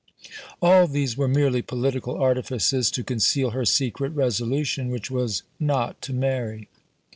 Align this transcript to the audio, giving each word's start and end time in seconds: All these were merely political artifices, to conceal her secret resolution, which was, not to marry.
All 0.63 0.87
these 0.87 1.15
were 1.15 1.27
merely 1.27 1.61
political 1.61 2.17
artifices, 2.17 2.89
to 2.89 3.03
conceal 3.03 3.51
her 3.51 3.65
secret 3.65 4.09
resolution, 4.13 4.89
which 4.89 5.11
was, 5.11 5.43
not 5.59 6.01
to 6.01 6.11
marry. 6.11 6.69